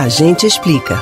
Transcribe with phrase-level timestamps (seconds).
[0.00, 0.98] A gente explica.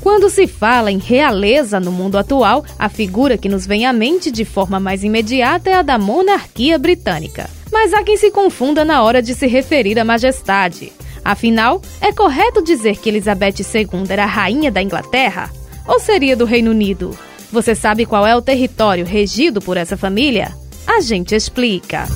[0.00, 4.30] Quando se fala em realeza no mundo atual, a figura que nos vem à mente
[4.30, 7.50] de forma mais imediata é a da monarquia britânica.
[7.72, 10.92] Mas há quem se confunda na hora de se referir à majestade.
[11.24, 15.50] Afinal, é correto dizer que Elizabeth II era a rainha da Inglaterra?
[15.84, 17.10] Ou seria do Reino Unido?
[17.50, 20.56] Você sabe qual é o território regido por essa família?
[20.86, 22.06] A gente explica.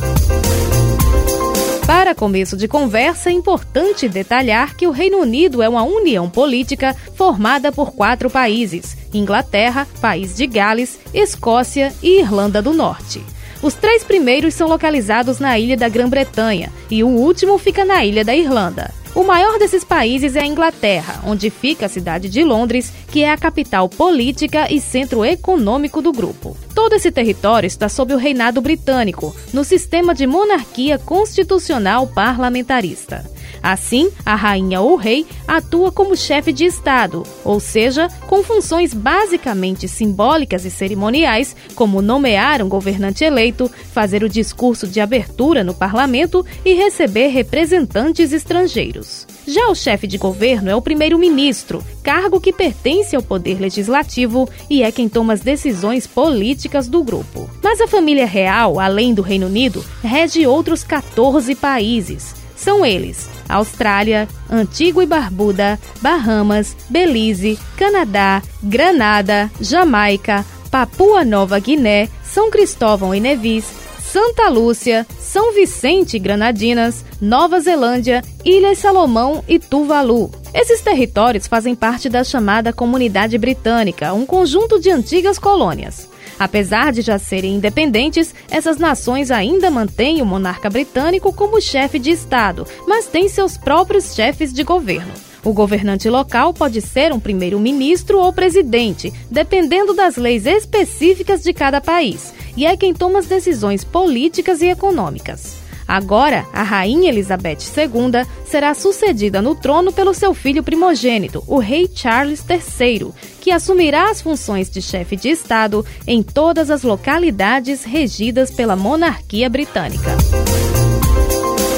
[1.90, 6.94] Para começo de conversa, é importante detalhar que o Reino Unido é uma união política
[7.16, 13.20] formada por quatro países: Inglaterra, País de Gales, Escócia e Irlanda do Norte.
[13.60, 18.24] Os três primeiros são localizados na ilha da Grã-Bretanha e o último fica na ilha
[18.24, 18.94] da Irlanda.
[19.12, 23.32] O maior desses países é a Inglaterra, onde fica a cidade de Londres, que é
[23.32, 26.56] a capital política e centro econômico do grupo.
[26.80, 33.30] Todo esse território está sob o reinado britânico, no sistema de monarquia constitucional parlamentarista.
[33.62, 39.86] Assim, a rainha ou rei atua como chefe de Estado, ou seja, com funções basicamente
[39.86, 46.44] simbólicas e cerimoniais, como nomear um governante eleito, fazer o discurso de abertura no parlamento
[46.64, 49.26] e receber representantes estrangeiros.
[49.46, 54.82] Já o chefe de governo é o primeiro-ministro, cargo que pertence ao poder legislativo e
[54.82, 57.50] é quem toma as decisões políticas do grupo.
[57.62, 62.39] Mas a família real, além do Reino Unido, rege outros 14 países.
[62.60, 72.50] São eles: Austrália, Antigua e Barbuda, Bahamas, Belize, Canadá, Granada, Jamaica, Papua Nova Guiné, São
[72.50, 73.64] Cristóvão e Nevis,
[73.98, 80.30] Santa Lúcia, São Vicente e Granadinas, Nova Zelândia, Ilhas Salomão e Tuvalu.
[80.52, 86.08] Esses territórios fazem parte da chamada Comunidade Britânica, um conjunto de antigas colônias.
[86.40, 92.10] Apesar de já serem independentes, essas nações ainda mantêm o monarca britânico como chefe de
[92.10, 95.12] Estado, mas têm seus próprios chefes de governo.
[95.44, 101.78] O governante local pode ser um primeiro-ministro ou presidente, dependendo das leis específicas de cada
[101.78, 105.69] país, e é quem toma as decisões políticas e econômicas.
[105.90, 111.90] Agora, a rainha Elizabeth II será sucedida no trono pelo seu filho primogênito, o rei
[111.92, 118.52] Charles III, que assumirá as funções de chefe de Estado em todas as localidades regidas
[118.52, 120.16] pela monarquia britânica.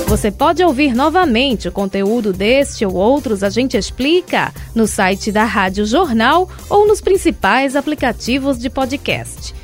[0.08, 5.44] Você pode ouvir novamente o conteúdo deste ou outros A Gente Explica no site da
[5.44, 9.54] Rádio Jornal ou nos principais aplicativos de podcast: